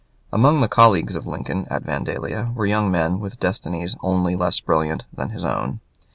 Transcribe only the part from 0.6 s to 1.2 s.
the colleagues